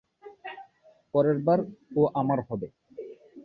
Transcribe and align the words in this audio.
পরেরবার, 1.13 1.59
ও 1.95 2.01
আমার 2.13 2.39
হবে! 2.47 2.67